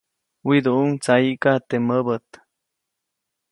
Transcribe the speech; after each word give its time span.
Widuʼuʼuŋ 0.47 0.91
tsayiʼka 1.03 1.51
teʼ 1.69 1.81
mäbät. 1.87 2.27